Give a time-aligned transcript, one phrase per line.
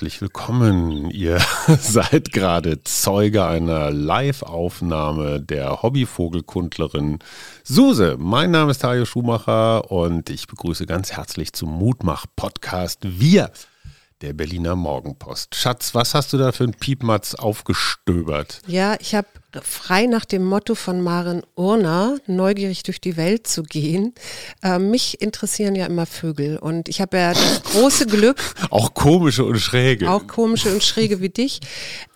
[0.00, 1.10] Herzlich willkommen.
[1.10, 1.38] Ihr
[1.78, 7.18] seid gerade Zeuge einer Live-Aufnahme der Hobbyvogelkundlerin
[7.64, 8.16] Suse.
[8.18, 13.50] Mein Name ist Tajo Schumacher und ich begrüße ganz herzlich zum Mutmach-Podcast Wir
[14.20, 15.54] der Berliner Morgenpost.
[15.54, 18.60] Schatz, was hast du da für ein Piepmatz aufgestöbert?
[18.66, 19.28] Ja, ich habe
[19.62, 24.14] frei nach dem Motto von Maren Urner, neugierig durch die Welt zu gehen.
[24.62, 28.38] Äh, mich interessieren ja immer Vögel und ich habe ja das große Glück.
[28.70, 30.10] auch komische und schräge.
[30.10, 31.60] Auch komische und schräge wie dich.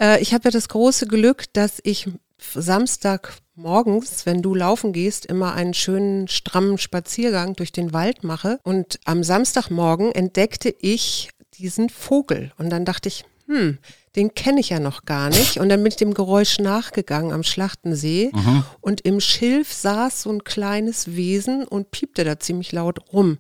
[0.01, 2.09] Äh, ich habe ja das große Glück, dass ich
[2.55, 8.59] Samstag morgens, wenn du laufen gehst, immer einen schönen, strammen Spaziergang durch den Wald mache.
[8.65, 12.53] Und am Samstagmorgen entdeckte ich diesen Vogel.
[12.59, 13.79] Und dann dachte ich, hm,
[14.17, 15.59] den kenne ich ja noch gar nicht.
[15.59, 18.31] Und dann bin ich dem Geräusch nachgegangen am Schlachtensee.
[18.33, 18.65] Mhm.
[18.81, 23.39] Und im Schilf saß so ein kleines Wesen und piepte da ziemlich laut rum.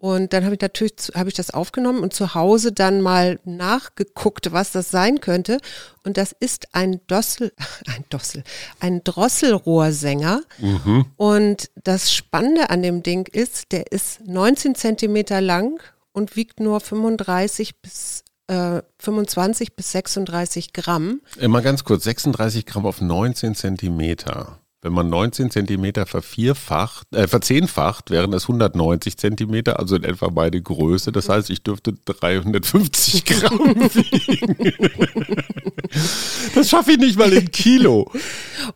[0.00, 4.52] Und dann habe ich natürlich habe ich das aufgenommen und zu Hause dann mal nachgeguckt,
[4.52, 5.58] was das sein könnte.
[6.04, 7.52] Und das ist ein Dossel,
[7.86, 8.44] ein Dossel,
[8.78, 10.42] ein Drosselrohrsänger.
[10.58, 11.06] Mhm.
[11.16, 15.80] Und das Spannende an dem Ding ist, der ist 19 Zentimeter lang
[16.18, 21.20] und wiegt nur 35 bis äh, 25 bis 36 Gramm.
[21.38, 24.58] Immer ganz kurz, 36 Gramm auf 19 Zentimeter.
[24.80, 30.62] Wenn man 19 Zentimeter vervierfacht, äh, verzehnfacht, wären es 190 Zentimeter, also in etwa beide
[30.62, 31.10] Größe.
[31.10, 34.56] Das heißt, ich dürfte 350 Gramm wiegen.
[36.54, 38.10] das schaffe ich nicht mal in Kilo.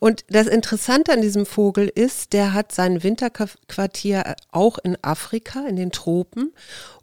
[0.00, 5.76] Und das Interessante an diesem Vogel ist, der hat sein Winterquartier auch in Afrika, in
[5.76, 6.52] den Tropen.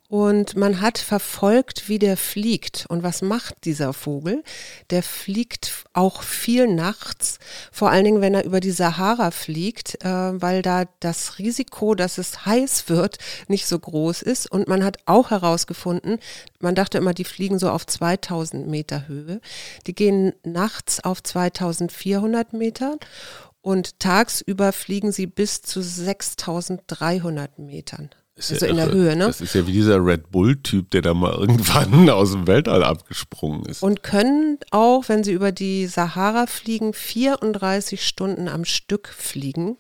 [0.10, 2.88] Und man hat verfolgt, wie der fliegt.
[2.90, 4.44] Und was macht dieser Vogel?
[4.90, 7.38] Der fliegt auch viel nachts,
[7.72, 12.18] vor allen Dingen, wenn er über die Sahara fliegt, äh, weil da das Risiko, dass
[12.18, 14.52] es heiß wird, nicht so groß ist.
[14.52, 16.18] Und man hat auch herausgefunden,
[16.60, 19.40] man dachte immer, die fliegen so auf 2000 Meter Höhe.
[19.86, 22.98] Die gehen nachts auf 2400 Meter.
[23.62, 28.10] Und tagsüber fliegen sie bis zu 6300 Metern.
[28.40, 29.26] Ist also ja in der Höhe, ne?
[29.26, 33.66] Das ist ja wie dieser Red Bull-Typ, der da mal irgendwann aus dem Weltall abgesprungen
[33.66, 33.84] ist.
[33.84, 39.78] Und können auch, wenn sie über die Sahara fliegen, 34 Stunden am Stück fliegen.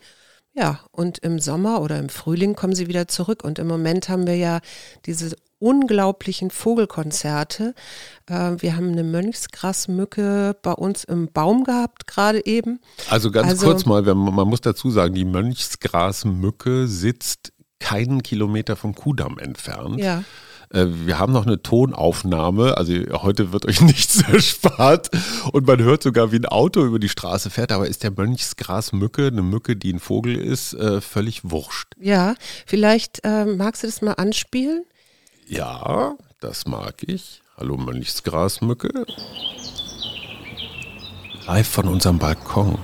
[0.53, 3.46] Ja, und im Sommer oder im Frühling kommen sie wieder zurück.
[3.46, 4.59] Und im Moment haben wir ja
[5.06, 7.74] diese unglaublichen Vogelkonzerte.
[8.25, 12.80] Äh, wir haben eine Mönchsgrasmücke bei uns im Baum gehabt, gerade eben.
[13.09, 18.96] Also ganz also, kurz mal, man muss dazu sagen, die Mönchsgrasmücke sitzt keinen Kilometer vom
[18.96, 20.00] Kudamm entfernt.
[20.00, 20.24] Ja.
[20.72, 25.10] Äh, wir haben noch eine Tonaufnahme, also heute wird euch nichts erspart
[25.52, 29.28] und man hört sogar, wie ein Auto über die Straße fährt, aber ist der Mönchsgrasmücke,
[29.28, 31.94] eine Mücke, die ein Vogel ist, äh, völlig wurscht.
[32.00, 32.36] Ja,
[32.66, 34.84] vielleicht äh, magst du das mal anspielen?
[35.48, 37.42] Ja, das mag ich.
[37.58, 39.06] Hallo Mönchsgrasmücke.
[41.48, 42.78] Live von unserem Balkon.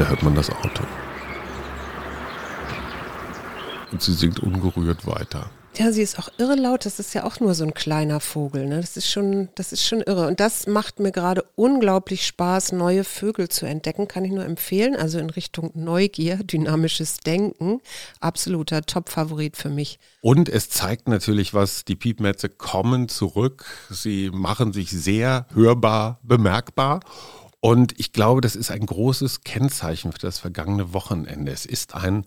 [0.00, 0.82] Da hört man das Auto.
[3.92, 5.50] Und sie singt ungerührt weiter.
[5.76, 6.84] Ja, sie ist auch irre laut.
[6.84, 8.66] Das ist ja auch nur so ein kleiner Vogel.
[8.66, 8.80] Ne?
[8.80, 10.26] Das ist schon, das ist schon irre.
[10.26, 14.08] Und das macht mir gerade unglaublich Spaß, neue Vögel zu entdecken.
[14.08, 14.96] Kann ich nur empfehlen.
[14.96, 17.80] Also in Richtung Neugier, dynamisches Denken.
[18.20, 19.98] Absoluter Top-Favorit für mich.
[20.22, 21.84] Und es zeigt natürlich was.
[21.84, 23.64] Die Piepmetze kommen zurück.
[23.90, 27.00] Sie machen sich sehr hörbar bemerkbar.
[27.60, 31.52] Und ich glaube, das ist ein großes Kennzeichen für das vergangene Wochenende.
[31.52, 32.26] Es ist ein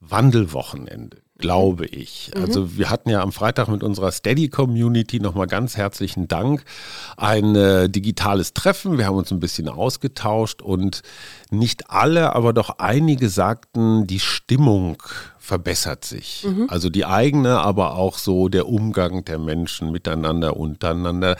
[0.00, 2.30] Wandelwochenende, glaube ich.
[2.34, 2.42] Mhm.
[2.42, 6.64] Also wir hatten ja am Freitag mit unserer Steady-Community nochmal ganz herzlichen Dank
[7.16, 8.98] ein äh, digitales Treffen.
[8.98, 11.02] Wir haben uns ein bisschen ausgetauscht und
[11.50, 15.02] nicht alle, aber doch einige sagten, die Stimmung
[15.38, 16.46] verbessert sich.
[16.48, 16.68] Mhm.
[16.70, 21.36] Also die eigene, aber auch so der Umgang der Menschen miteinander, untereinander.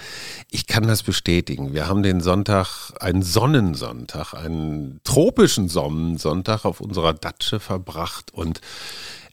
[0.51, 1.73] Ich kann das bestätigen.
[1.73, 8.61] Wir haben den Sonntag, einen Sonnensonntag, einen tropischen Sonnensonntag auf unserer Datsche verbracht und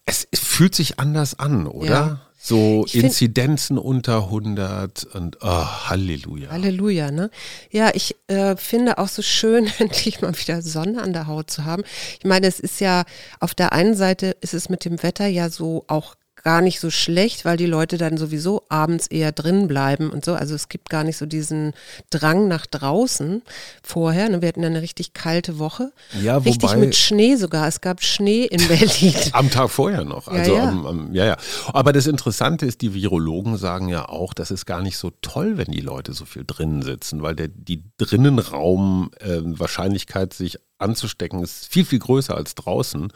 [0.06, 1.90] es, es fühlt sich anders an, oder?
[1.90, 2.22] Ja.
[2.44, 6.50] So ich Inzidenzen unter 100 und oh, Halleluja.
[6.50, 7.30] Halleluja, ne?
[7.70, 11.66] Ja, ich äh, finde auch so schön, endlich mal wieder Sonne an der Haut zu
[11.66, 11.84] haben.
[12.18, 13.04] Ich meine, es ist ja,
[13.40, 16.90] auf der einen Seite ist es mit dem Wetter ja so auch gar nicht so
[16.90, 20.34] schlecht, weil die Leute dann sowieso abends eher drin bleiben und so.
[20.34, 21.74] Also es gibt gar nicht so diesen
[22.10, 23.42] Drang nach draußen
[23.84, 24.30] vorher.
[24.30, 24.42] Ne?
[24.42, 25.92] Wir hatten eine richtig kalte Woche.
[26.22, 27.68] Ja, richtig wobei- mit Schnee sogar.
[27.68, 29.14] Es gab Schnee in Berlin.
[29.34, 30.28] Am Tag vorher noch.
[30.28, 30.68] Also ja.
[30.70, 31.38] Am, am, ja, ja.
[31.74, 35.58] Aber das Interessante ist, die Virologen sagen ja auch, das ist gar nicht so toll,
[35.58, 41.44] wenn die Leute so viel drinnen sitzen, weil der, die Drinnenraum äh, Wahrscheinlichkeit, sich anzustecken,
[41.44, 43.12] ist viel, viel größer als draußen.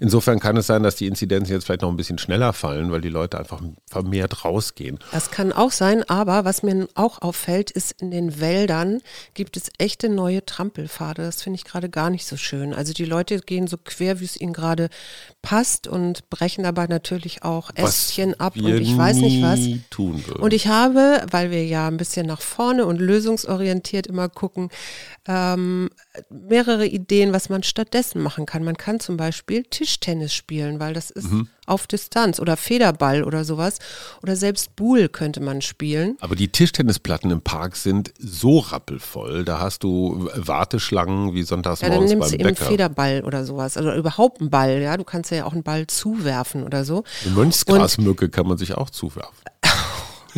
[0.00, 3.00] Insofern kann es sein, dass die Inzidenzen jetzt vielleicht noch ein bisschen schneller fallen, weil
[3.00, 4.98] die Leute einfach vermehrt rausgehen.
[5.12, 9.00] Das kann auch sein, aber was mir auch auffällt, ist, in den Wäldern
[9.34, 11.22] gibt es echte neue Trampelpfade.
[11.22, 12.72] Das finde ich gerade gar nicht so schön.
[12.72, 14.88] Also die Leute gehen so quer, wie es ihnen gerade
[15.42, 19.60] passt und brechen dabei natürlich auch Ästchen ab und ich weiß nicht was.
[19.90, 20.42] Tun würden.
[20.42, 24.70] Und ich habe, weil wir ja ein bisschen nach vorne und lösungsorientiert immer gucken,
[25.26, 25.90] ähm,
[26.28, 28.64] mehrere Ideen, was man stattdessen machen kann.
[28.64, 31.28] Man kann zum Beispiel Tischtennis spielen, weil das ist
[31.66, 33.78] auf Distanz oder Federball oder sowas.
[34.22, 36.16] Oder selbst Buhl könnte man spielen.
[36.20, 41.88] Aber die Tischtennisplatten im Park sind so rappelvoll, da hast du Warteschlangen wie sonntags Ja,
[41.88, 42.70] dann morgens nimmst du beim eben Bäcker.
[42.70, 43.76] Federball oder sowas.
[43.76, 44.96] Also überhaupt einen Ball, ja.
[44.96, 47.04] Du kannst ja auch einen Ball zuwerfen oder so.
[47.24, 49.49] Eine Mönchsgrasmücke kann man sich auch zuwerfen.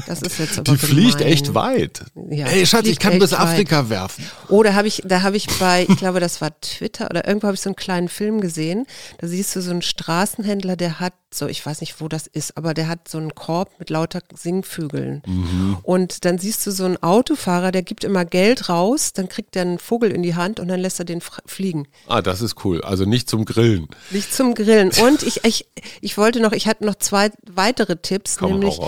[0.07, 1.33] Das ist jetzt aber Die fliegt gemein.
[1.33, 2.05] echt weit.
[2.31, 3.41] Ja, Ey, Schatz, ich kann bis weit.
[3.41, 4.25] Afrika werfen.
[4.49, 7.47] Oh, da habe ich, da habe ich bei, ich glaube, das war Twitter oder irgendwo
[7.49, 8.87] habe ich so einen kleinen Film gesehen.
[9.19, 12.59] Da siehst du so einen Straßenhändler, der hat so, ich weiß nicht, wo das ist,
[12.59, 15.23] aber der hat so einen Korb mit lauter Singvögeln.
[15.27, 15.79] Mhm.
[15.83, 19.63] Und dann siehst du so einen Autofahrer, der gibt immer Geld raus, dann kriegt er
[19.63, 21.89] einen Vogel in die Hand und dann lässt er den fliegen.
[22.07, 22.83] Ah, das ist cool.
[22.83, 23.89] Also nicht zum Grillen.
[24.11, 24.91] Nicht zum Grillen.
[25.03, 25.67] Und ich, ich,
[26.03, 28.79] ich wollte noch, ich hatte noch zwei weitere Tipps, Komm, nämlich.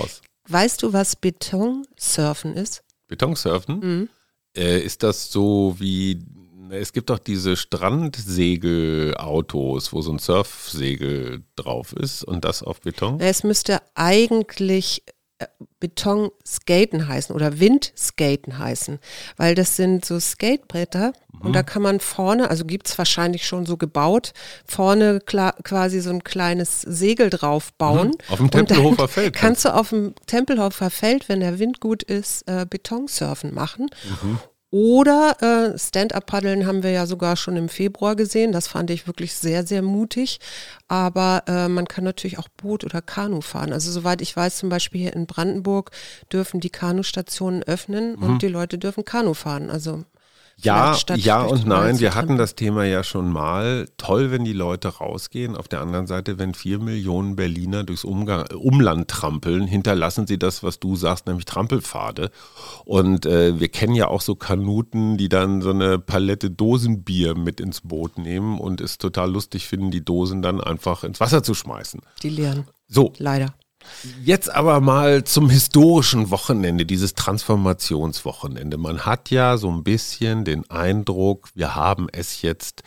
[0.49, 2.85] Weißt du, was Betonsurfen ist?
[3.09, 3.81] Betonsurfen?
[3.81, 4.09] Mhm.
[4.57, 6.25] Äh, ist das so wie,
[6.71, 13.19] es gibt doch diese Strandsegelautos, wo so ein Surfsegel drauf ist und das auf Beton?
[13.21, 15.03] Es müsste eigentlich
[15.81, 19.01] Betonskaten heißen oder Windskaten heißen,
[19.37, 23.67] weil das sind so Skatebretter und da kann man vorne, also gibt es wahrscheinlich schon
[23.67, 24.33] so gebaut,
[24.67, 28.09] vorne quasi so ein kleines Segel drauf bauen.
[28.09, 28.33] Mhm.
[28.33, 32.49] Auf dem Tempelhofer Feld Kannst du auf dem Tempelhofer Feld, wenn der Wind gut ist,
[32.49, 33.89] äh, Betonsurfen machen.
[34.23, 34.39] Mhm.
[34.75, 35.37] Oder
[35.73, 38.51] äh, Stand-up-Paddeln haben wir ja sogar schon im Februar gesehen.
[38.51, 40.41] Das fand ich wirklich sehr, sehr mutig.
[40.89, 43.73] Aber äh, man kann natürlich auch Boot oder Kanu fahren.
[43.73, 45.93] Also soweit ich weiß, zum Beispiel hier in Brandenburg
[46.33, 49.71] dürfen die Kanustationen öffnen und die Leute dürfen Kanu fahren.
[49.71, 50.03] Also
[50.57, 52.01] Ja, ja und nein.
[52.01, 53.87] Wir hatten das Thema ja schon mal.
[53.97, 55.57] Toll, wenn die Leute rausgehen.
[55.57, 60.63] Auf der anderen Seite, wenn vier Millionen Berliner durchs Umgang, Umland trampeln, hinterlassen sie das,
[60.63, 62.31] was du sagst, nämlich Trampelpfade.
[62.85, 67.61] Und äh, wir kennen ja auch so Kanuten, die dann so eine Palette Dosenbier mit
[67.61, 71.55] ins Boot nehmen und es total lustig finden, die Dosen dann einfach ins Wasser zu
[71.55, 72.01] schmeißen.
[72.23, 73.55] Die leeren, So, leider.
[74.23, 78.77] Jetzt aber mal zum historischen Wochenende, dieses Transformationswochenende.
[78.77, 82.83] Man hat ja so ein bisschen den Eindruck, wir haben es jetzt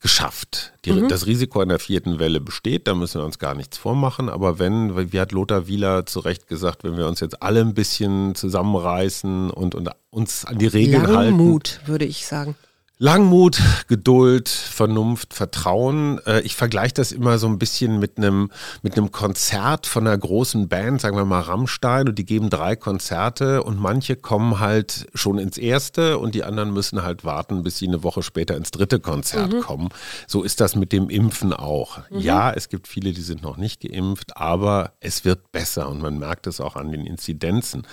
[0.00, 0.72] geschafft.
[0.84, 4.28] Die, Das Risiko einer vierten Welle besteht, da müssen wir uns gar nichts vormachen.
[4.28, 7.74] Aber wenn, wie hat Lothar Wieler zu Recht gesagt, wenn wir uns jetzt alle ein
[7.74, 11.36] bisschen zusammenreißen und, und uns an die Regeln halten.
[11.36, 12.54] Langmut, würde ich sagen.
[13.00, 16.18] Langmut, Geduld, Vernunft, Vertrauen.
[16.26, 18.50] Äh, Ich vergleiche das immer so ein bisschen mit einem
[18.82, 22.74] mit einem Konzert von einer großen Band, sagen wir mal Rammstein, und die geben drei
[22.74, 27.78] Konzerte und manche kommen halt schon ins erste und die anderen müssen halt warten, bis
[27.78, 29.90] sie eine Woche später ins dritte Konzert kommen.
[30.26, 32.00] So ist das mit dem Impfen auch.
[32.10, 36.18] Ja, es gibt viele, die sind noch nicht geimpft, aber es wird besser und man
[36.18, 37.86] merkt es auch an den Inzidenzen.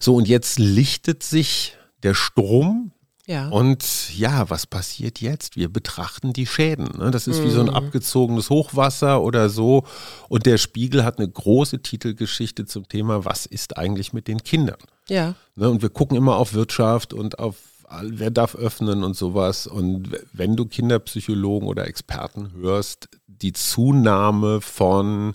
[0.00, 2.90] So, und jetzt lichtet sich der Strom
[3.26, 3.48] Ja.
[3.50, 5.54] und ja, was passiert jetzt?
[5.54, 6.88] Wir betrachten die Schäden.
[6.98, 7.12] Ne?
[7.12, 9.84] Das ist wie so ein abgezogenes Hochwasser oder so.
[10.28, 14.78] Und der Spiegel hat eine große Titelgeschichte zum Thema, was ist eigentlich mit den Kindern?
[15.08, 15.34] ja.
[15.54, 15.70] Ne?
[15.70, 17.56] Und wir gucken immer auf Wirtschaft und auf
[18.02, 19.66] wer darf öffnen und sowas.
[19.66, 25.34] Und wenn du Kinderpsychologen oder Experten hörst, die Zunahme von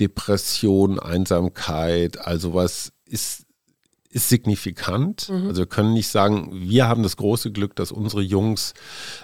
[0.00, 3.43] Depression, Einsamkeit, also was ist
[4.14, 5.28] ist signifikant.
[5.28, 8.72] Also wir können nicht sagen, wir haben das große Glück, dass unsere Jungs,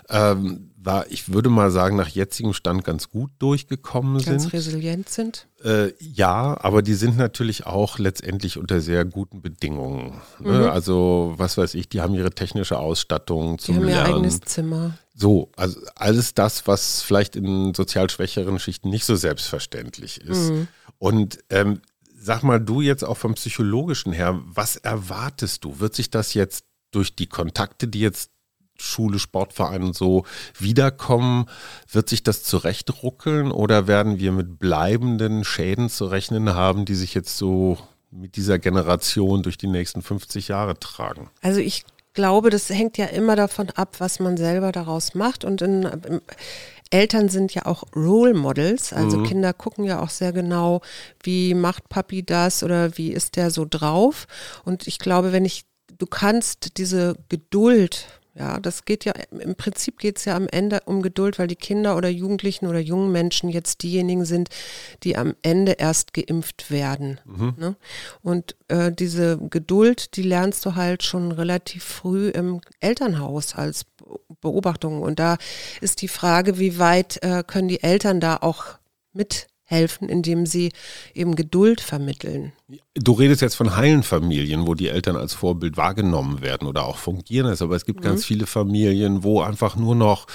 [0.09, 4.52] ähm, war, ich würde mal sagen, nach jetzigem Stand ganz gut durchgekommen Ganz sind.
[4.52, 5.47] resilient sind.
[5.62, 10.14] Äh, ja, aber die sind natürlich auch letztendlich unter sehr guten Bedingungen.
[10.40, 10.73] Ne?
[10.73, 14.14] Also, was weiß ich, die haben ihre technische Ausstattung Die zum haben ihr Lernen.
[14.14, 14.99] eigenes Zimmer.
[15.14, 20.50] So, also alles das, was vielleicht in sozial schwächeren Schichten nicht so selbstverständlich ist.
[20.99, 21.80] Und ähm,
[22.21, 25.81] sag mal, du jetzt auch vom Psychologischen her, was erwartest du?
[25.81, 28.31] Wird sich das jetzt durch die Kontakte, die jetzt
[28.77, 30.25] Schule, Sportverein und so
[30.59, 31.47] wiederkommen,
[31.91, 37.15] wird sich das zurechtruckeln oder werden wir mit bleibenden Schäden zu rechnen haben, die sich
[37.15, 37.79] jetzt so
[38.11, 41.31] mit dieser Generation durch die nächsten 50 Jahre tragen?
[41.43, 41.85] Also ich
[42.15, 45.45] glaube, das hängt ja immer davon ab, was man selber daraus macht.
[45.45, 46.21] Und in,
[46.90, 49.25] Eltern sind ja auch Role Models, also mhm.
[49.25, 50.80] Kinder gucken ja auch sehr genau,
[51.23, 54.26] wie macht Papi das oder wie ist der so drauf.
[54.64, 55.64] Und ich glaube, wenn ich,
[55.99, 60.82] du kannst diese Geduld ja, das geht ja, im Prinzip geht es ja am Ende
[60.87, 64.49] um Geduld, weil die Kinder oder Jugendlichen oder jungen Menschen jetzt diejenigen sind,
[65.02, 67.20] die am Ende erst geimpft werden.
[67.25, 67.54] Mhm.
[67.56, 67.76] Ne?
[68.22, 73.84] Und äh, diese Geduld, die lernst du halt schon relativ früh im Elternhaus als
[74.40, 75.02] Beobachtung.
[75.02, 75.37] Und da
[75.80, 78.78] ist die Frage, wie weit äh, können die Eltern da auch
[79.12, 80.73] mit helfen, indem sie
[81.15, 82.53] eben Geduld vermitteln.
[82.95, 86.99] Du redest jetzt von heilen Familien, wo die Eltern als Vorbild wahrgenommen werden oder auch
[86.99, 87.57] fungieren.
[87.61, 88.05] Aber es gibt mhm.
[88.05, 90.27] ganz viele Familien, wo einfach nur noch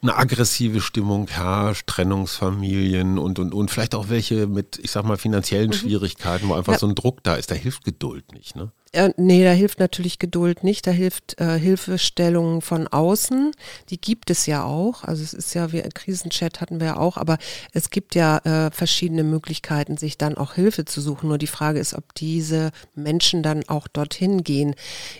[0.00, 5.16] eine aggressive Stimmung herrscht, Trennungsfamilien und, und, und vielleicht auch welche mit, ich sag mal,
[5.16, 5.74] finanziellen mhm.
[5.74, 6.78] Schwierigkeiten, wo einfach ja.
[6.78, 7.50] so ein Druck da ist.
[7.50, 8.70] Da hilft Geduld nicht, ne?
[8.92, 10.86] Äh, nee, da hilft natürlich Geduld nicht.
[10.86, 13.52] Da hilft äh, Hilfestellung von außen.
[13.90, 15.04] Die gibt es ja auch.
[15.04, 17.36] Also es ist ja, wir Krisenchat hatten wir ja auch, aber
[17.72, 21.28] es gibt ja äh, verschiedene Möglichkeiten, sich dann auch Hilfe zu suchen.
[21.28, 24.74] Nur die Frage ist, ob diese Menschen dann auch dorthin gehen.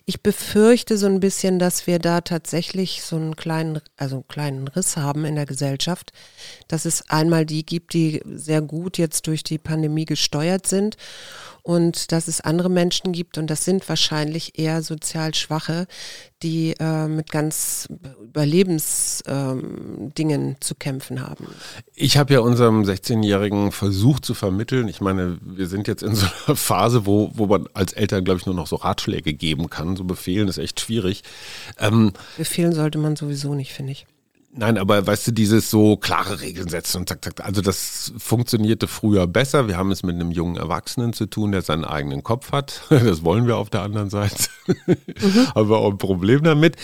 [0.06, 4.68] Ich befürchte so ein bisschen, dass wir da tatsächlich so einen kleinen, also einen kleinen
[4.68, 6.12] Riss haben in der Gesellschaft,
[6.68, 10.96] dass es einmal die gibt, die sehr gut jetzt durch die Pandemie gesteuert sind
[11.68, 15.86] und dass es andere Menschen gibt, und das sind wahrscheinlich eher sozial Schwache,
[16.42, 17.88] die äh, mit ganz
[18.22, 21.46] Überlebensdingen ähm, zu kämpfen haben.
[21.94, 24.88] Ich habe ja unserem 16-Jährigen versucht zu vermitteln.
[24.88, 28.40] Ich meine, wir sind jetzt in so einer Phase, wo, wo man als Eltern, glaube
[28.40, 29.96] ich, nur noch so Ratschläge geben kann.
[29.96, 31.22] So befehlen ist echt schwierig.
[31.78, 34.06] Ähm, befehlen sollte man sowieso nicht, finde ich.
[34.50, 38.88] Nein, aber weißt du, dieses so klare Regeln setzen und zack, zack, also das funktionierte
[38.88, 39.68] früher besser.
[39.68, 42.82] Wir haben es mit einem jungen Erwachsenen zu tun, der seinen eigenen Kopf hat.
[42.90, 44.48] Das wollen wir auf der anderen Seite.
[44.66, 45.54] Mhm.
[45.54, 46.76] Haben wir auch ein Problem damit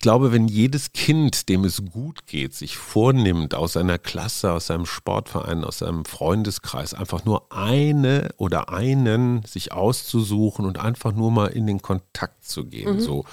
[0.00, 4.86] glaube, wenn jedes Kind, dem es gut geht, sich vornimmt, aus seiner Klasse, aus seinem
[4.86, 11.48] Sportverein, aus seinem Freundeskreis, einfach nur eine oder einen sich auszusuchen und einfach nur mal
[11.48, 12.96] in den Kontakt zu gehen.
[12.96, 13.00] Mhm.
[13.00, 13.24] So,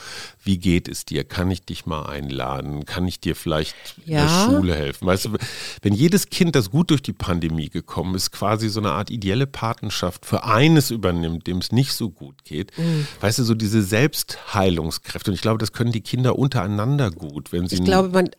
[0.44, 1.24] wie geht es dir?
[1.24, 2.86] Kann ich dich mal einladen?
[2.86, 4.22] Kann ich dir vielleicht ja.
[4.22, 5.08] in der Schule helfen?
[5.08, 5.38] Weißt du,
[5.82, 9.48] wenn jedes Kind, das gut durch die Pandemie gekommen ist, quasi so eine Art ideelle
[9.48, 13.08] Patenschaft für eines übernimmt, dem es nicht so gut geht, mhm.
[13.22, 15.32] weißt du, so diese Selbstheilungskräfte.
[15.32, 17.76] Und ich glaube, das können die Kinder unter untereinander gut, wenn sie.
[17.76, 18.30] Ich glaube, man,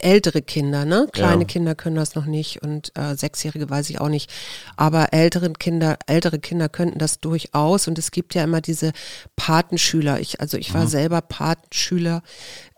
[0.00, 1.08] ältere Kinder, ne?
[1.12, 1.46] Kleine ja.
[1.46, 4.30] Kinder können das noch nicht und äh, Sechsjährige weiß ich auch nicht.
[4.76, 7.88] Aber ältere Kinder, ältere Kinder könnten das durchaus.
[7.88, 8.92] Und es gibt ja immer diese
[9.36, 10.20] Patenschüler.
[10.20, 10.88] Ich, also ich war mhm.
[10.88, 12.22] selber Patenschüler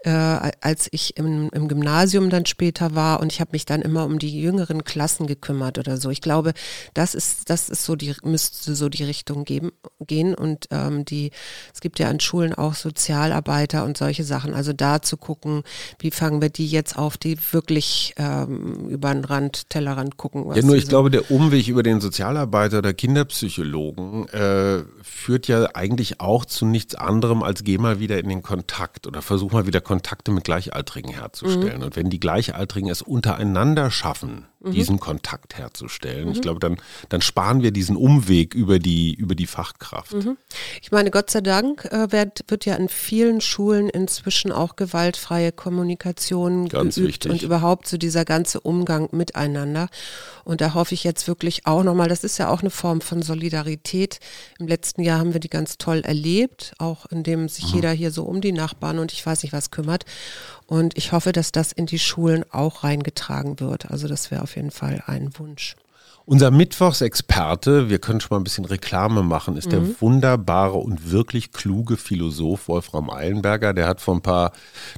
[0.04, 4.04] äh, als ich im, im Gymnasium dann später war und ich habe mich dann immer
[4.04, 6.11] um die jüngeren Klassen gekümmert oder so.
[6.11, 6.54] Ich glaube,
[6.94, 11.30] das ist, das ist so die, müsste so die Richtung geben, gehen und ähm, die,
[11.73, 14.54] es gibt ja an Schulen auch Sozialarbeiter und solche Sachen.
[14.54, 15.62] Also da zu gucken,
[16.00, 20.47] wie fangen wir die jetzt auf, die wirklich ähm, über den Rand, Tellerrand gucken.
[20.54, 20.90] Ja, nur ich so.
[20.90, 26.97] glaube, der Umweg über den Sozialarbeiter oder Kinderpsychologen äh, führt ja eigentlich auch zu nichts
[26.97, 30.44] anderem als geh mal wieder in den Kontakt oder versuch mal wieder Kontakt Kontakte mit
[30.44, 31.80] Gleichaltrigen herzustellen.
[31.80, 31.84] Mhm.
[31.84, 34.73] Und wenn die Gleichaltrigen es untereinander schaffen, mhm.
[34.73, 36.26] diesen Kontakt herzustellen.
[36.26, 36.33] Mhm.
[36.33, 36.76] Ich glaube, dann,
[37.09, 40.14] dann sparen wir diesen Umweg über die, über die Fachkraft.
[40.14, 40.37] Mhm.
[40.81, 45.52] Ich meine, Gott sei Dank äh, wird, wird ja in vielen Schulen inzwischen auch gewaltfreie
[45.52, 47.33] Kommunikation Ganz geübt wichtig.
[47.33, 49.88] und überhaupt so dieser ganze Umgang miteinander.
[50.45, 53.23] Und da hoffe ich jetzt wirklich auch nochmal, das ist ja auch eine Form von
[53.23, 54.19] Solidarität.
[54.59, 57.75] Im letzten Jahr haben wir die ganz toll erlebt, auch indem sich mhm.
[57.75, 60.04] jeder hier so um die Nachbarn und ich weiß nicht was kümmert.
[60.73, 63.91] Und ich hoffe, dass das in die Schulen auch reingetragen wird.
[63.91, 65.76] Also das wäre auf jeden Fall ein Wunsch.
[66.25, 69.71] Unser Mittwochsexperte, wir können schon mal ein bisschen Reklame machen, ist mhm.
[69.71, 73.73] der wunderbare und wirklich kluge Philosoph Wolfram Eilenberger.
[73.73, 74.52] Der hat vor ein paar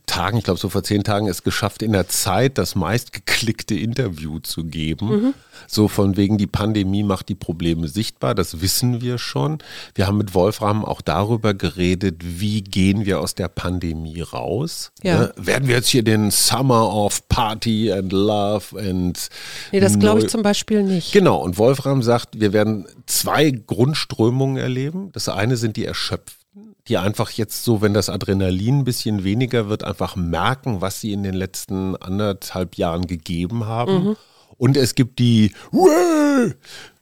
[0.04, 4.38] Tagen, ich glaube so vor zehn Tagen, es geschafft, in der Zeit das meistgeklickte Interview
[4.38, 5.09] zu geben.
[5.09, 5.35] Mhm.
[5.66, 9.59] So von wegen, die Pandemie macht die Probleme sichtbar, das wissen wir schon.
[9.95, 14.93] Wir haben mit Wolfram auch darüber geredet, wie gehen wir aus der Pandemie raus.
[15.02, 15.21] Ja.
[15.21, 15.33] Ne?
[15.37, 19.31] Werden wir jetzt hier den Summer of Party and Love and...
[19.73, 21.13] Nee, das glaube ich zum Beispiel nicht.
[21.14, 25.12] Genau, und Wolfram sagt, wir werden zwei Grundströmungen erleben.
[25.12, 29.68] Das eine sind die Erschöpften, die einfach jetzt so, wenn das Adrenalin ein bisschen weniger
[29.68, 33.92] wird, einfach merken, was sie in den letzten anderthalb Jahren gegeben haben.
[33.94, 34.16] Mhm.
[34.59, 35.52] Und es gibt die,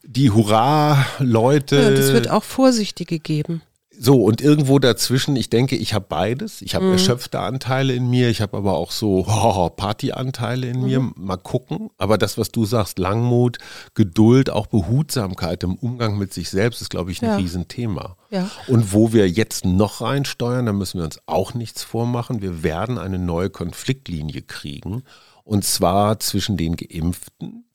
[0.03, 1.77] die Hurra-Leute.
[1.77, 3.63] Ja, das wird auch Vorsichtige geben
[4.05, 6.61] So, und irgendwo dazwischen, ich denke, ich habe beides.
[6.61, 6.93] Ich habe mhm.
[6.95, 10.85] erschöpfte Anteile in mir, ich habe aber auch so oh, Partyanteile in mhm.
[10.85, 11.13] mir.
[11.15, 11.89] Mal gucken.
[11.99, 13.59] Aber das, was du sagst, Langmut,
[13.95, 17.37] Geduld, auch Behutsamkeit im Umgang mit sich selbst, ist, glaube ich, ein ja.
[17.37, 18.17] Riesenthema.
[18.31, 18.51] Ja.
[18.67, 22.43] Und wo wir jetzt noch reinsteuern, da müssen wir uns auch nichts vormachen.
[22.43, 25.05] Wir werden eine neue Konfliktlinie kriegen.
[25.45, 27.67] Und zwar zwischen den Geimpften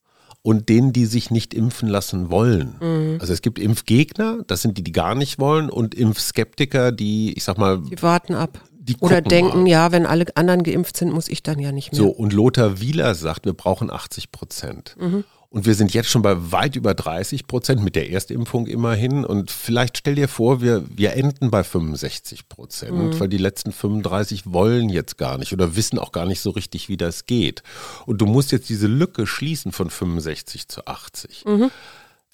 [0.48, 2.76] und denen, die sich nicht impfen lassen wollen.
[2.80, 3.18] Mhm.
[3.20, 7.44] Also es gibt Impfgegner, das sind die, die gar nicht wollen, und Impfskeptiker, die, ich
[7.44, 7.82] sag mal.
[7.82, 8.62] Die warten ab.
[8.80, 9.68] Die Oder denken, mal.
[9.68, 12.00] ja, wenn alle anderen geimpft sind, muss ich dann ja nicht mehr.
[12.00, 14.96] So, und Lothar Wieler sagt, wir brauchen 80 Prozent.
[14.98, 15.26] Mhm.
[15.50, 19.24] Und wir sind jetzt schon bei weit über 30 Prozent mit der Erstimpfung immerhin.
[19.24, 23.20] Und vielleicht stell dir vor, wir, wir enden bei 65 Prozent, mhm.
[23.20, 26.90] weil die letzten 35 wollen jetzt gar nicht oder wissen auch gar nicht so richtig,
[26.90, 27.64] wie das geht.
[28.06, 31.46] Und du musst jetzt diese Lücke schließen von 65 zu 80.
[31.46, 31.72] Mhm.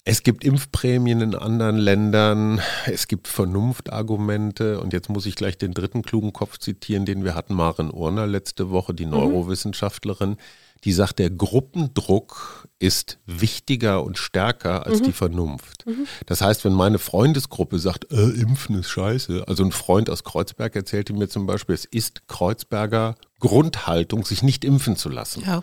[0.06, 5.72] Es gibt Impfprämien in anderen Ländern, es gibt Vernunftargumente und jetzt muss ich gleich den
[5.72, 9.12] dritten klugen Kopf zitieren, den wir hatten, Maren Urner letzte Woche, die mhm.
[9.12, 10.30] Neurowissenschaftlerin.
[10.30, 15.04] Mhm die sagt, der Gruppendruck ist wichtiger und stärker als mhm.
[15.04, 15.86] die Vernunft.
[15.86, 16.06] Mhm.
[16.26, 20.76] Das heißt, wenn meine Freundesgruppe sagt, äh, Impfen ist scheiße, also ein Freund aus Kreuzberg
[20.76, 25.42] erzählte mir zum Beispiel, es ist Kreuzberger Grundhaltung, sich nicht impfen zu lassen.
[25.46, 25.62] Ja.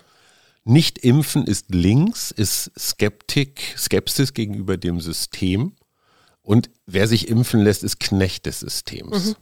[0.63, 5.73] Nicht impfen ist links, ist Skeptik, Skepsis gegenüber dem System.
[6.41, 9.27] Und wer sich impfen lässt, ist Knecht des Systems.
[9.27, 9.35] Mhm.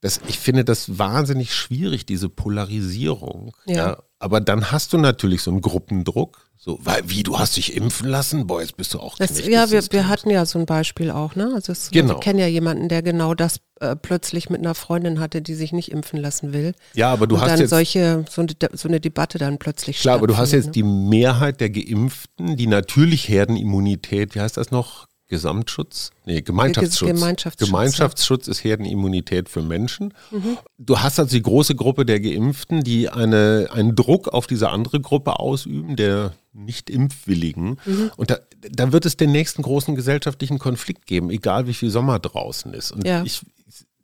[0.00, 3.56] Das, ich finde das wahnsinnig schwierig, diese Polarisierung.
[3.66, 3.74] Ja.
[3.74, 4.02] ja.
[4.20, 6.46] Aber dann hast du natürlich so einen Gruppendruck.
[6.62, 8.46] So, weil, wie, du hast dich impfen lassen?
[8.46, 11.34] Boah, jetzt bist du auch das, Ja, wir, wir hatten ja so ein Beispiel auch,
[11.34, 11.52] ne?
[11.54, 12.16] Also es, genau.
[12.16, 15.72] wir kennen ja jemanden, der genau das äh, plötzlich mit einer Freundin hatte, die sich
[15.72, 16.74] nicht impfen lassen will.
[16.92, 20.00] Ja, aber du Und hast dann jetzt solche, so eine, so eine Debatte dann plötzlich
[20.00, 20.72] Klar, aber du hast jetzt ne?
[20.72, 25.06] die Mehrheit der Geimpften, die natürlich Herdenimmunität, wie heißt das noch?
[25.30, 26.10] Gesamtschutz?
[26.26, 27.08] Nee, Gemeinschaftsschutz.
[27.08, 30.12] Gemeinschaftsschutz, Gemeinschaftsschutz ist Herdenimmunität für Menschen.
[30.30, 30.58] Mhm.
[30.76, 35.00] Du hast also die große Gruppe der Geimpften, die eine, einen Druck auf diese andere
[35.00, 37.80] Gruppe ausüben, der nicht impfwilligen.
[37.84, 38.10] Mhm.
[38.16, 38.38] Und da,
[38.70, 42.90] da wird es den nächsten großen gesellschaftlichen Konflikt geben, egal wie viel Sommer draußen ist.
[42.90, 43.22] Und ja.
[43.24, 43.40] ich,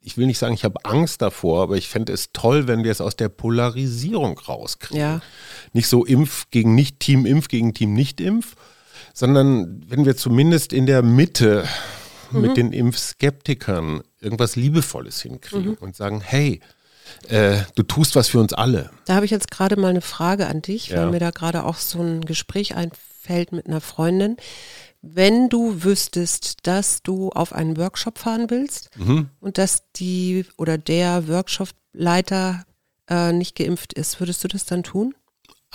[0.01, 2.91] ich will nicht sagen, ich habe Angst davor, aber ich fände es toll, wenn wir
[2.91, 5.01] es aus der Polarisierung rauskriegen.
[5.01, 5.21] Ja.
[5.73, 8.55] Nicht so Impf gegen nicht, Team Impf gegen Team Nicht-Impf,
[9.17, 11.67] sondern wenn wir zumindest in der Mitte
[12.29, 12.41] mhm.
[12.41, 15.77] mit den Impfskeptikern irgendwas Liebevolles hinkriegen mhm.
[15.79, 16.61] und sagen, hey,
[17.27, 18.91] äh, du tust was für uns alle.
[19.05, 20.97] Da habe ich jetzt gerade mal eine Frage an dich, ja.
[20.97, 24.37] weil mir da gerade auch so ein Gespräch einfällt mit einer Freundin.
[25.01, 29.31] Wenn du wüsstest, dass du auf einen Workshop fahren willst mhm.
[29.39, 32.65] und dass die oder der Workshopleiter
[33.09, 35.15] äh, nicht geimpft ist, würdest du das dann tun?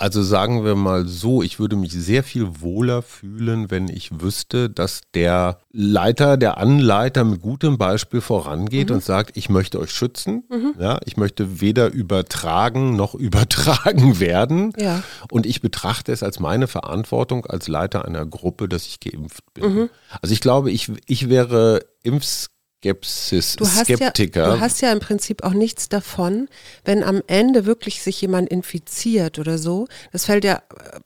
[0.03, 4.69] Also sagen wir mal so, ich würde mich sehr viel wohler fühlen, wenn ich wüsste,
[4.69, 8.95] dass der Leiter, der Anleiter mit gutem Beispiel vorangeht mhm.
[8.95, 10.43] und sagt, ich möchte euch schützen.
[10.49, 10.73] Mhm.
[10.77, 14.73] Ja, ich möchte weder übertragen noch übertragen werden.
[14.77, 15.03] Ja.
[15.31, 19.73] Und ich betrachte es als meine Verantwortung als Leiter einer Gruppe, dass ich geimpft bin.
[19.73, 19.89] Mhm.
[20.21, 22.49] Also ich glaube, ich, ich wäre Impfs
[22.83, 24.41] Skepsis, du hast Skeptiker.
[24.41, 26.49] Ja, du hast ja im Prinzip auch nichts davon,
[26.83, 29.87] wenn am Ende wirklich sich jemand infiziert oder so.
[30.11, 30.61] Das fällt ja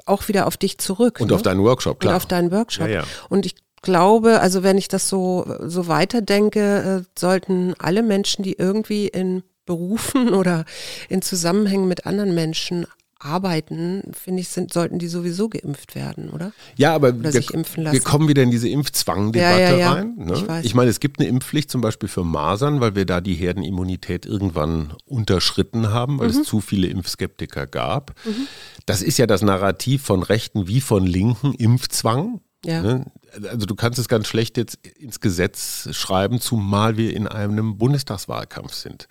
[0.06, 1.20] auch wieder auf dich zurück.
[1.22, 1.36] Und ne?
[1.36, 2.13] auf deinen Workshop, klar.
[2.13, 2.88] Und auf deinen Workshop.
[2.88, 3.04] Ja, ja.
[3.30, 8.54] Und ich glaube, also wenn ich das so, so weiterdenke, äh, sollten alle Menschen, die
[8.54, 10.66] irgendwie in Berufen oder
[11.10, 12.88] in Zusammenhängen mit anderen Menschen
[13.19, 16.51] arbeiten, finde ich, sind, sollten die sowieso geimpft werden, oder?
[16.75, 19.93] Ja, aber oder wir, wir, kommen wieder in diese Impfzwang-Debatte ja, ja, ja.
[19.93, 20.13] rein.
[20.17, 20.34] Ne?
[20.34, 23.36] Ich, ich, meine, es gibt eine Impfpflicht zum Beispiel für Masern, weil wir da die
[23.36, 26.41] Herdenimmunität irgendwann unterschritten haben, weil mhm.
[26.41, 28.13] es zu viele Impfskeptiker gab.
[28.25, 28.47] Mhm.
[28.86, 32.41] Das ist ja das Narrativ von Rechten wie von Linken, Impfzwang.
[32.65, 32.82] Ja.
[32.82, 33.06] Ne?
[33.50, 38.74] Also du kannst es ganz schlecht jetzt ins Gesetz schreiben, zumal wir in einem Bundestagswahlkampf
[38.74, 39.08] sind.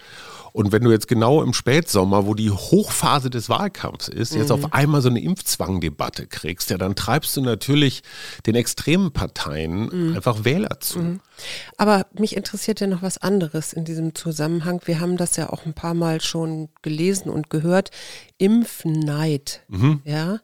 [0.53, 4.41] Und wenn du jetzt genau im Spätsommer, wo die Hochphase des Wahlkampfs ist, mhm.
[4.41, 8.03] jetzt auf einmal so eine Impfzwangdebatte kriegst, ja, dann treibst du natürlich
[8.47, 10.17] den extremen Parteien mhm.
[10.17, 11.01] einfach Wähler zu.
[11.01, 11.21] Mhm.
[11.77, 14.81] Aber mich interessiert ja noch was anderes in diesem Zusammenhang.
[14.87, 17.91] Wir haben das ja auch ein paar Mal schon gelesen und gehört.
[18.39, 19.63] Impfneid.
[19.69, 20.01] Mhm.
[20.05, 20.41] Ja.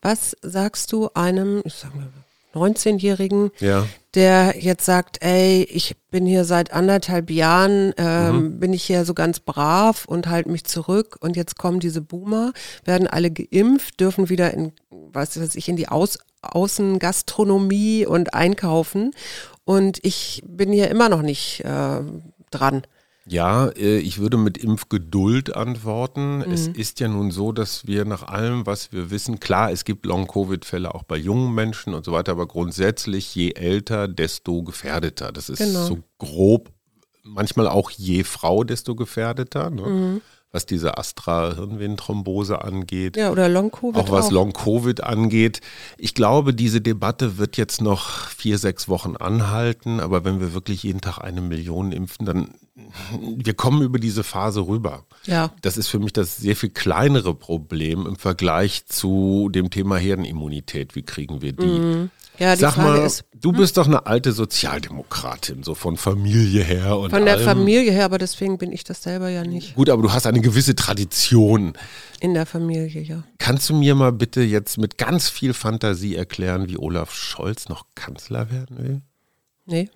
[0.00, 2.08] Was sagst du einem, ich sag mal,
[2.56, 3.86] 19-Jährigen, ja.
[4.14, 8.60] der jetzt sagt, ey, ich bin hier seit anderthalb Jahren, ähm, mhm.
[8.60, 12.52] bin ich hier so ganz brav und halte mich zurück und jetzt kommen diese Boomer,
[12.84, 19.12] werden alle geimpft, dürfen wieder in, was weiß ich, in die Aus Außengastronomie und einkaufen
[19.64, 22.00] und ich bin hier immer noch nicht äh,
[22.50, 22.82] dran.
[23.28, 26.38] Ja, äh, ich würde mit Impfgeduld antworten.
[26.38, 26.52] Mhm.
[26.52, 30.06] Es ist ja nun so, dass wir nach allem, was wir wissen, klar, es gibt
[30.06, 35.32] Long-Covid-Fälle auch bei jungen Menschen und so weiter, aber grundsätzlich je älter, desto gefährdeter.
[35.32, 35.86] Das ist genau.
[35.86, 36.70] so grob
[37.24, 39.70] manchmal auch je Frau, desto gefährdeter.
[39.70, 39.82] Ne?
[39.82, 40.20] Mhm
[40.52, 43.18] was diese Astra-Hirnvenenthrombose angeht.
[43.18, 43.96] Ja, oder Long-Covid.
[43.96, 45.60] Auch was Long-Covid angeht.
[45.98, 50.00] Ich glaube, diese Debatte wird jetzt noch vier, sechs Wochen anhalten.
[50.00, 52.54] Aber wenn wir wirklich jeden Tag eine Million impfen, dann
[53.20, 55.04] wir kommen über diese Phase rüber.
[55.24, 55.50] Ja.
[55.62, 60.94] Das ist für mich das sehr viel kleinere Problem im Vergleich zu dem Thema Herdenimmunität.
[60.94, 61.66] Wie kriegen wir die?
[61.66, 62.10] Mhm.
[62.38, 66.62] Ja, die Sag Frage mal, ist, du bist doch eine alte Sozialdemokratin, so von Familie
[66.62, 67.46] her und von der allem.
[67.46, 69.74] Familie her, aber deswegen bin ich das selber ja nicht.
[69.74, 71.72] Gut, aber du hast eine gewisse Tradition.
[72.20, 73.22] In der Familie, ja.
[73.38, 77.86] Kannst du mir mal bitte jetzt mit ganz viel Fantasie erklären, wie Olaf Scholz noch
[77.94, 79.00] Kanzler werden will?
[79.64, 79.88] Nee.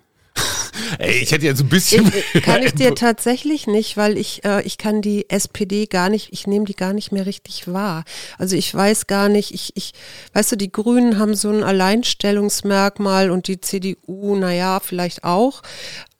[0.99, 2.11] Ey, ich hätte jetzt ein bisschen.
[2.33, 6.29] Ich, kann ich dir tatsächlich nicht, weil ich, äh, ich kann die SPD gar nicht,
[6.31, 8.03] ich nehme die gar nicht mehr richtig wahr.
[8.37, 9.93] Also ich weiß gar nicht, ich, ich,
[10.33, 15.61] weißt du, die Grünen haben so ein Alleinstellungsmerkmal und die CDU, naja, vielleicht auch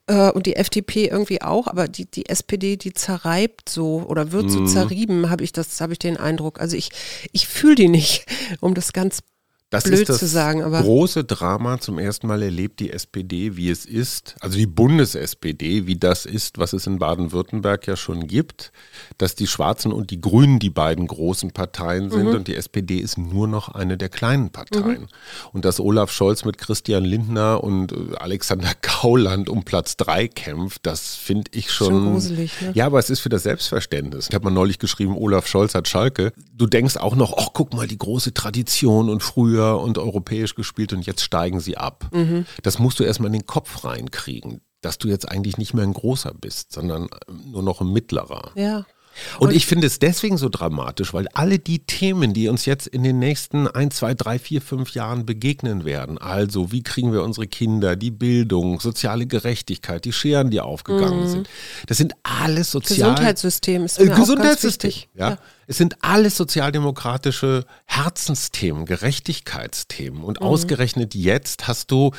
[0.08, 4.50] äh, und die FDP irgendwie auch, aber die, die SPD, die zerreibt so oder wird
[4.52, 4.67] so Mhm.
[4.67, 6.60] zerrieben, habe ich das, habe ich den Eindruck.
[6.60, 6.89] Also ich,
[7.32, 8.26] ich fühle die nicht,
[8.60, 9.19] um das ganz
[9.71, 11.79] Das blöd ist das zu sagen, aber- große Drama.
[11.79, 16.57] Zum ersten Mal erlebt die SPD, wie es ist, also die Bundes-SPD, wie das ist,
[16.60, 18.73] was es in Baden-Württemberg ja schon gibt,
[19.17, 23.17] dass die Schwarzen und die Grünen die beiden großen Parteien sind und die SPD ist
[23.17, 25.07] nur noch eine der kleinen Parteien.
[25.53, 30.86] Und dass Olaf Scholz mit Christian Lindner und äh, Alexander Gauland um Platz drei kämpft,
[30.86, 31.88] das finde ich schon.
[31.91, 32.71] Schon gruselig, ne?
[32.73, 34.27] Ja, aber es ist für das Selbstverständnis.
[34.29, 36.34] Ich habe mal neulich geschrieben, Olaf Scholz hat Schalke.
[36.53, 40.93] Du denkst auch noch, ach guck mal, die große Tradition und früher und europäisch gespielt
[40.93, 42.10] und jetzt steigen sie ab.
[42.13, 42.45] Mhm.
[42.63, 45.93] Das musst du erstmal in den Kopf reinkriegen, dass du jetzt eigentlich nicht mehr ein
[45.93, 48.52] großer bist, sondern nur noch ein mittlerer.
[48.56, 48.86] ja.
[49.39, 53.04] Und, ich finde es deswegen so dramatisch, weil alle die Themen, die uns jetzt in
[53.04, 57.47] den nächsten ein, zwei, drei, vier, fünf Jahren begegnen werden, also wie kriegen wir unsere
[57.47, 61.50] Kinder, die Bildung, soziale Gerechtigkeit, die Scheren, die aufgegangen sind,
[61.88, 63.12] das sind alles sozial...
[63.12, 64.89] Gesundheitssystem ist Äh, Gesundheitssystem.
[64.89, 65.10] wichtig.
[65.15, 65.38] Ja.
[65.67, 70.24] Es sind alles sozialdemokratische Herzensthemen, Gerechtigkeitsthemen.
[70.24, 72.12] Und ausgerechnet jetzt hast du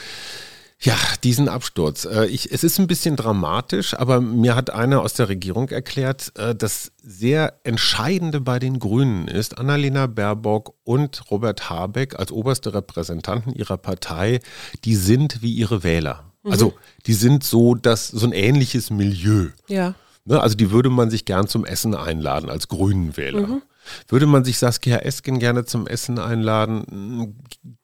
[0.82, 2.04] ja diesen Absturz.
[2.04, 6.32] Äh, Ich, es ist ein bisschen dramatisch, aber mir hat einer aus der Regierung erklärt,
[6.36, 12.74] äh, das sehr Entscheidende bei den Grünen ist, Annalena Baerbock und Robert Habeck als oberste
[12.74, 14.40] Repräsentanten ihrer Partei,
[14.84, 16.32] die sind wie ihre Wähler.
[16.44, 16.74] Also
[17.06, 19.48] die sind so das so ein ähnliches Milieu.
[19.68, 19.94] Ja.
[20.24, 23.62] Ne, also die würde man sich gern zum Essen einladen als Grünen-Wähler.
[24.08, 26.84] Würde man sich Saskia Esken gerne zum Essen einladen?
[26.88, 27.34] Hm,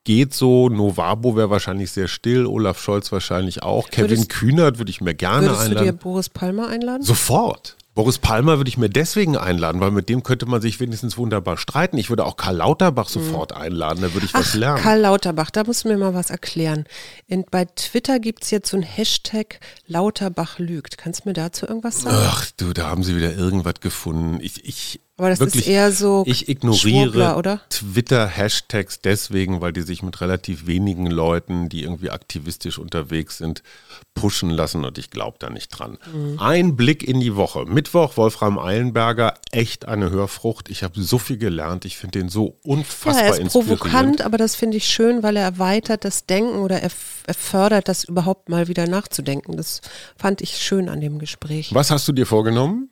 [0.05, 0.69] Geht so.
[0.69, 2.47] Novabo wäre wahrscheinlich sehr still.
[2.47, 3.91] Olaf Scholz wahrscheinlich auch.
[3.91, 5.99] Kevin Würdest- Kühnert würde ich mir gerne Würdest du dir einladen.
[5.99, 7.03] Boris Palmer einladen?
[7.03, 7.77] Sofort.
[7.95, 11.57] Boris Palmer würde ich mir deswegen einladen, weil mit dem könnte man sich wenigstens wunderbar
[11.57, 11.99] streiten.
[11.99, 14.81] Ich würde auch Karl Lauterbach sofort einladen, da würde ich was lernen.
[14.81, 16.85] Karl Lauterbach, da musst du mir mal was erklären.
[17.27, 19.59] In, bei Twitter gibt es jetzt so ein Hashtag
[19.89, 20.97] Lauterbach lügt.
[20.97, 22.17] Kannst du mir dazu irgendwas sagen?
[22.21, 24.39] Ach du, da haben sie wieder irgendwas gefunden.
[24.41, 27.61] Ich, ich Aber das wirklich, ist eher so Ich ignoriere?
[27.71, 33.65] Twitter-Hashtags deswegen, weil die sich mit relativ wenigen Leuten, die irgendwie aktivistisch unterwegs sind,
[34.15, 35.99] pushen lassen und ich glaube da nicht dran.
[36.15, 36.39] Mhm.
[36.39, 37.65] Ein Blick in die Woche.
[37.67, 40.71] Mittwoch, Wolfram Eilenberger, echt eine Hörfrucht.
[40.71, 41.85] Ich habe so viel gelernt.
[41.85, 45.37] Ich finde den so Ja, unfassbar er ist provokant, aber das finde ich schön, weil
[45.37, 46.91] er erweitert das Denken oder er,
[47.27, 49.57] er fördert das überhaupt mal wieder nachzudenken.
[49.57, 49.81] Das
[50.17, 51.75] fand ich schön an dem Gespräch.
[51.75, 52.91] Was hast du dir vorgenommen?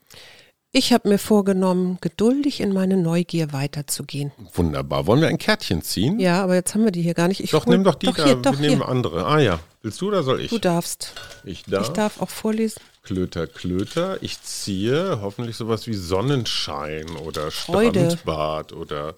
[0.72, 4.32] Ich habe mir vorgenommen, geduldig in meine Neugier weiterzugehen.
[4.52, 5.06] Wunderbar.
[5.06, 6.20] Wollen wir ein Kärtchen ziehen?
[6.20, 7.40] Ja, aber jetzt haben wir die hier gar nicht.
[7.40, 8.24] Ich Doch, hol- nimm doch die doch da.
[8.24, 8.88] Hier, doch wir nehmen hier.
[8.88, 9.24] andere.
[9.26, 9.58] Ah ja.
[9.82, 10.50] Willst du oder soll ich?
[10.50, 11.14] Du darfst.
[11.44, 11.86] Ich darf.
[11.86, 12.80] Ich darf auch vorlesen.
[13.04, 14.22] Klöter, Klöter.
[14.22, 18.10] Ich ziehe hoffentlich sowas wie Sonnenschein oder Freude.
[18.10, 19.14] Strandbad oder.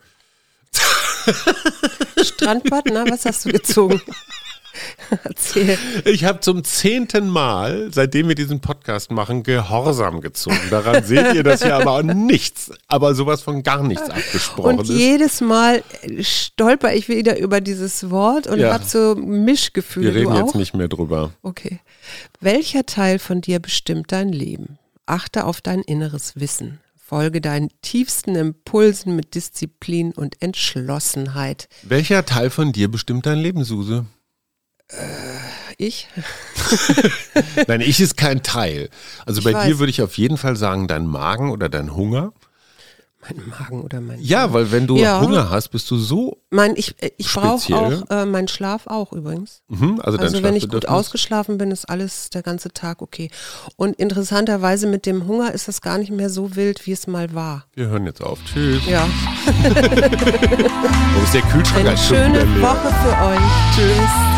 [2.22, 4.00] Strandbad, na, was hast du gezogen?
[5.24, 5.78] Erzähl.
[6.04, 10.58] Ich habe zum zehnten Mal, seitdem wir diesen Podcast machen, Gehorsam gezogen.
[10.70, 14.96] Daran seht ihr, dass hier aber nichts, aber sowas von gar nichts abgesprochen Und ist.
[14.96, 15.82] jedes Mal
[16.20, 18.72] stolper ich wieder über dieses Wort und Ja.
[18.74, 20.14] habe so Mischgefühle.
[20.14, 21.32] Wir reden jetzt nicht mehr drüber.
[21.42, 21.80] Okay.
[22.40, 24.78] Welcher Teil von dir bestimmt dein Leben?
[25.06, 26.80] Achte auf dein inneres Wissen.
[26.96, 31.68] Folge deinen tiefsten Impulsen mit Disziplin und Entschlossenheit.
[31.82, 34.04] Welcher Teil von dir bestimmt dein Leben, Suse?
[35.76, 36.08] Ich?
[37.68, 38.88] Nein, ich ist kein Teil.
[39.26, 39.78] Also Ich bei dir weiß.
[39.78, 42.32] würde ich auf jeden Fall sagen, dein Magen oder dein Hunger.
[43.20, 45.20] Mein Magen oder mein Ja, weil wenn du Ja.
[45.20, 46.38] Hunger hast, bist du so.
[46.50, 49.60] Mein, ich äh, ich brauche auch äh, meinen Schlaf auch übrigens.
[49.68, 53.28] Mhm, also Also wenn ich gut ausgeschlafen bin, ist alles der ganze Tag okay.
[53.76, 57.34] Und interessanterweise mit dem Hunger ist das gar nicht mehr so wild, wie es mal
[57.34, 57.66] war.
[57.74, 58.38] Wir hören jetzt auf.
[58.46, 58.86] Tschüss.
[58.86, 59.06] Ja,
[59.46, 62.40] Wo ist der Kühlschrank eine schöne?
[62.62, 63.74] Woche für euch.
[63.74, 64.37] Tschüss.